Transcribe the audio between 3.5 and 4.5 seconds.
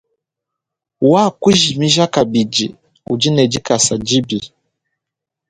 dikasa dibi.